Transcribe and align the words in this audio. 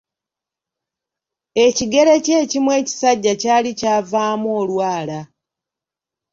Ekigere 1.65 2.13
kye 2.25 2.35
ekimu 2.43 2.71
ekisajja 2.79 3.33
kyali 3.41 3.71
kyavaamu 3.79 4.47
olwala. 4.61 5.19